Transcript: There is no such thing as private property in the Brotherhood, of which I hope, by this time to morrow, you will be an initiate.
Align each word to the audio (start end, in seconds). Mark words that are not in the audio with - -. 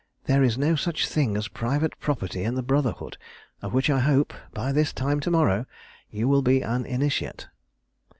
There 0.23 0.41
is 0.41 0.57
no 0.57 0.73
such 0.75 1.07
thing 1.07 1.37
as 1.37 1.47
private 1.47 1.99
property 1.99 2.43
in 2.43 2.55
the 2.55 2.63
Brotherhood, 2.63 3.19
of 3.61 3.71
which 3.71 3.87
I 3.87 3.99
hope, 3.99 4.33
by 4.51 4.71
this 4.71 4.93
time 4.93 5.19
to 5.19 5.29
morrow, 5.29 5.67
you 6.09 6.27
will 6.27 6.41
be 6.41 6.61
an 6.63 6.87
initiate. 6.87 7.47